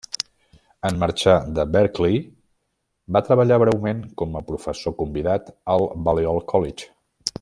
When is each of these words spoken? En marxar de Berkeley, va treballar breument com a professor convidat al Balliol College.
En 0.87 0.95
marxar 1.01 1.33
de 1.57 1.65
Berkeley, 1.75 2.17
va 3.17 3.23
treballar 3.27 3.61
breument 3.65 4.01
com 4.23 4.41
a 4.41 4.43
professor 4.49 4.97
convidat 5.03 5.53
al 5.75 5.87
Balliol 6.09 6.43
College. 6.55 6.91